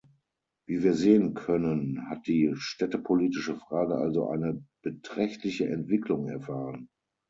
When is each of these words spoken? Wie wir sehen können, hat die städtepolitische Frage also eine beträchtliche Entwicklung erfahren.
Wie 0.65 0.81
wir 0.81 0.95
sehen 0.95 1.35
können, 1.35 2.09
hat 2.09 2.25
die 2.25 2.55
städtepolitische 2.55 3.55
Frage 3.55 3.97
also 3.99 4.29
eine 4.29 4.65
beträchtliche 4.81 5.69
Entwicklung 5.69 6.27
erfahren. 6.27 6.89